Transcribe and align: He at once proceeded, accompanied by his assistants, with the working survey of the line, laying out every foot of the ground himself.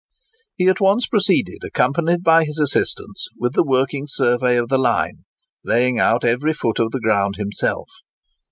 He 0.55 0.67
at 0.67 0.81
once 0.81 1.05
proceeded, 1.05 1.59
accompanied 1.63 2.23
by 2.23 2.43
his 2.43 2.57
assistants, 2.57 3.27
with 3.37 3.53
the 3.53 3.63
working 3.63 4.05
survey 4.07 4.57
of 4.57 4.67
the 4.67 4.79
line, 4.79 5.25
laying 5.63 5.99
out 5.99 6.23
every 6.23 6.53
foot 6.53 6.79
of 6.79 6.89
the 6.89 6.99
ground 6.99 7.35
himself. 7.35 7.87